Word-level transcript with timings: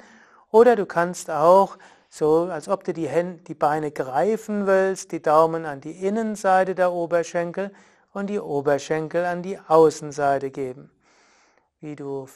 oder 0.51 0.75
du 0.75 0.87
kannst 0.87 1.31
auch 1.31 1.79
so, 2.09 2.49
als 2.51 2.69
ob 2.69 2.83
du 2.83 2.93
die, 2.93 3.07
Hände, 3.07 3.43
die 3.45 3.55
Beine 3.55 3.93
greifen 3.93 4.67
willst, 4.67 5.13
die 5.13 5.23
Daumen 5.23 5.67
an 5.67 5.81
die 5.81 6.05
Innenseite 6.05 6.75
der 6.75 6.91
Oberschenkel 6.91 7.71
und 8.13 8.29
die 8.29 8.41
Oberschenkel 8.41 9.25
an 9.25 9.43
die 9.43 9.59
Außenseite 9.69 10.51
geben. 10.51 10.91
Wie 11.81 11.95
du 11.95 12.27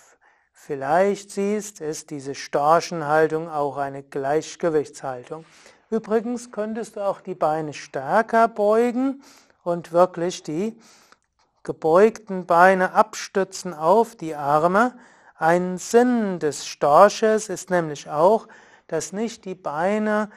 Vielleicht 0.52 1.30
siehst, 1.30 1.80
ist 1.80 2.10
diese 2.10 2.34
Storchenhaltung 2.34 3.48
auch 3.48 3.76
eine 3.76 4.02
Gleichgewichtshaltung. 4.02 5.44
Übrigens 5.90 6.50
könntest 6.52 6.96
du 6.96 7.00
auch 7.00 7.20
die 7.20 7.34
Beine 7.34 7.72
stärker 7.72 8.48
beugen 8.48 9.22
und 9.64 9.92
wirklich 9.92 10.42
die 10.42 10.78
gebeugten 11.62 12.46
Beine 12.46 12.92
abstützen 12.92 13.74
auf 13.74 14.16
die 14.16 14.34
Arme. 14.34 14.94
Ein 15.36 15.78
Sinn 15.78 16.38
des 16.38 16.66
Storches 16.66 17.48
ist 17.48 17.70
nämlich 17.70 18.08
auch, 18.08 18.48
dass 18.86 19.12
nicht 19.12 19.44
die 19.44 19.54
Beine 19.54 20.30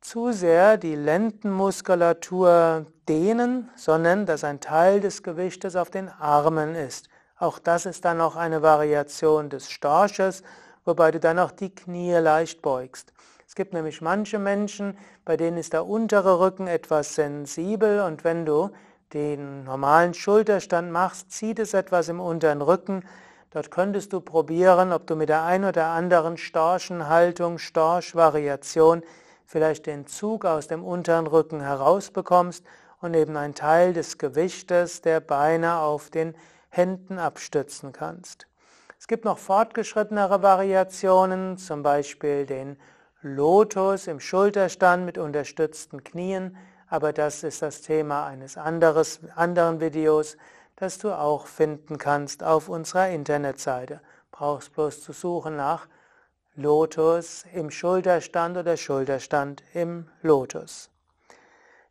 zu 0.00 0.32
sehr 0.32 0.76
die 0.76 0.94
Lendenmuskulatur 0.94 2.86
dehnen, 3.08 3.68
sondern 3.76 4.26
dass 4.26 4.44
ein 4.44 4.60
Teil 4.60 5.00
des 5.00 5.22
Gewichtes 5.22 5.76
auf 5.76 5.90
den 5.90 6.08
Armen 6.08 6.74
ist. 6.74 7.08
Auch 7.38 7.60
das 7.60 7.86
ist 7.86 8.04
dann 8.04 8.18
noch 8.18 8.34
eine 8.34 8.62
Variation 8.62 9.48
des 9.48 9.70
Storches, 9.70 10.42
wobei 10.84 11.12
du 11.12 11.20
dann 11.20 11.38
auch 11.38 11.52
die 11.52 11.72
Knie 11.72 12.14
leicht 12.14 12.62
beugst. 12.62 13.12
Es 13.46 13.54
gibt 13.54 13.72
nämlich 13.72 14.00
manche 14.00 14.40
Menschen, 14.40 14.98
bei 15.24 15.36
denen 15.36 15.56
ist 15.56 15.72
der 15.72 15.86
untere 15.86 16.40
Rücken 16.40 16.66
etwas 16.66 17.14
sensibel 17.14 18.00
und 18.00 18.24
wenn 18.24 18.44
du 18.44 18.70
den 19.12 19.64
normalen 19.64 20.14
Schulterstand 20.14 20.90
machst, 20.90 21.30
zieht 21.30 21.60
es 21.60 21.74
etwas 21.74 22.08
im 22.08 22.20
unteren 22.20 22.60
Rücken. 22.60 23.04
Dort 23.50 23.70
könntest 23.70 24.12
du 24.12 24.20
probieren, 24.20 24.92
ob 24.92 25.06
du 25.06 25.14
mit 25.14 25.28
der 25.28 25.44
ein 25.44 25.64
oder 25.64 25.86
anderen 25.86 26.36
Storchenhaltung, 26.36 27.58
Storchvariation 27.58 29.02
vielleicht 29.46 29.86
den 29.86 30.08
Zug 30.08 30.44
aus 30.44 30.66
dem 30.66 30.84
unteren 30.84 31.28
Rücken 31.28 31.60
herausbekommst 31.60 32.64
und 33.00 33.14
eben 33.14 33.36
einen 33.36 33.54
Teil 33.54 33.92
des 33.92 34.18
Gewichtes 34.18 35.02
der 35.02 35.20
Beine 35.20 35.78
auf 35.78 36.10
den 36.10 36.34
Händen 36.68 37.18
abstützen 37.18 37.92
kannst. 37.92 38.46
Es 38.98 39.06
gibt 39.06 39.24
noch 39.24 39.38
fortgeschrittenere 39.38 40.42
Variationen, 40.42 41.56
zum 41.56 41.82
Beispiel 41.82 42.46
den 42.46 42.76
Lotus 43.22 44.06
im 44.06 44.20
Schulterstand 44.20 45.04
mit 45.04 45.18
unterstützten 45.18 46.04
Knien, 46.04 46.56
aber 46.88 47.12
das 47.12 47.42
ist 47.42 47.62
das 47.62 47.82
Thema 47.82 48.26
eines 48.26 48.56
anderes, 48.56 49.20
anderen 49.34 49.80
Videos, 49.80 50.36
das 50.76 50.98
du 50.98 51.12
auch 51.12 51.46
finden 51.46 51.98
kannst 51.98 52.42
auf 52.42 52.68
unserer 52.68 53.08
Internetseite. 53.08 54.00
Brauchst 54.30 54.72
bloß 54.74 55.02
zu 55.02 55.12
suchen 55.12 55.56
nach 55.56 55.88
Lotus 56.54 57.44
im 57.52 57.70
Schulterstand 57.70 58.56
oder 58.56 58.76
Schulterstand 58.76 59.62
im 59.74 60.08
Lotus. 60.22 60.90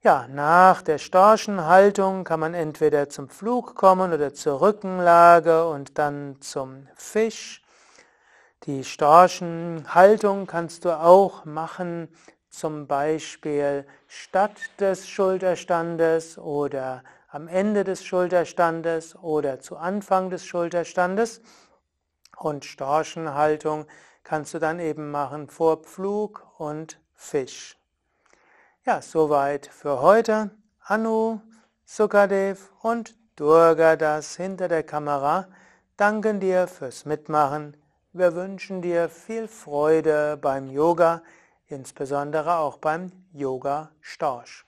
Ja, 0.03 0.27
nach 0.27 0.83
der 0.83 0.99
Storchenhaltung 0.99 2.23
kann 2.23 2.39
man 2.39 2.53
entweder 2.53 3.09
zum 3.09 3.29
Flug 3.29 3.73
kommen 3.73 4.13
oder 4.13 4.31
zur 4.31 4.61
Rückenlage 4.61 5.67
und 5.67 5.97
dann 5.97 6.39
zum 6.39 6.87
Fisch. 6.95 7.63
Die 8.65 8.83
Storchenhaltung 8.83 10.45
kannst 10.45 10.85
du 10.85 10.91
auch 10.91 11.45
machen, 11.45 12.09
zum 12.47 12.85
Beispiel 12.85 13.87
statt 14.05 14.59
des 14.79 15.09
Schulterstandes 15.09 16.37
oder 16.37 17.03
am 17.29 17.47
Ende 17.47 17.83
des 17.83 18.05
Schulterstandes 18.05 19.15
oder 19.15 19.59
zu 19.59 19.77
Anfang 19.77 20.29
des 20.29 20.45
Schulterstandes. 20.45 21.41
Und 22.37 22.65
Storchenhaltung 22.65 23.87
kannst 24.23 24.53
du 24.53 24.59
dann 24.59 24.79
eben 24.79 25.09
machen 25.09 25.49
vor 25.49 25.81
Pflug 25.81 26.45
und 26.59 26.99
Fisch. 27.15 27.77
Ja, 28.87 29.01
soweit 29.01 29.67
für 29.67 29.99
heute. 29.99 30.49
Anu, 30.79 31.41
Sukadev 31.83 32.71
und 32.81 33.17
Durga 33.35 33.97
das 33.97 34.37
hinter 34.37 34.69
der 34.69 34.83
Kamera 34.83 35.49
danken 35.97 36.39
dir 36.39 36.69
fürs 36.69 37.03
Mitmachen. 37.03 37.75
Wir 38.13 38.33
wünschen 38.33 38.81
dir 38.81 39.09
viel 39.09 39.49
Freude 39.49 40.37
beim 40.37 40.69
Yoga, 40.69 41.21
insbesondere 41.65 42.59
auch 42.59 42.77
beim 42.77 43.11
Yoga 43.33 43.91
Storch. 43.99 44.66